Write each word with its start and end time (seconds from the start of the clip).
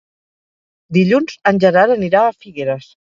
Dilluns 0.97 1.37
en 1.51 1.61
Gerard 1.65 1.97
anirà 1.97 2.25
a 2.27 2.33
Figueres. 2.43 2.91